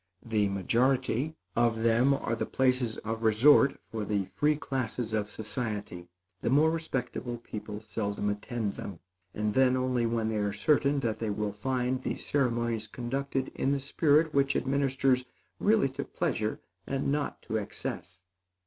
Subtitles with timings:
[0.25, 6.09] The majority of them are the places of resort for the free classes of society.
[6.41, 8.97] The more respectable people seldom attend them,
[9.35, 13.73] and then only when they are certain that they will find the ceremonies conducted in
[13.73, 15.23] the spirit which administers
[15.59, 18.23] really to pleasure and not to excess.